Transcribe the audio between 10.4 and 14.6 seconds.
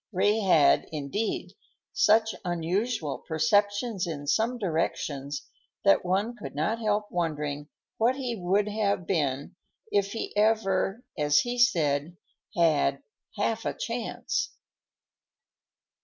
ever, as he said, had "half a chance."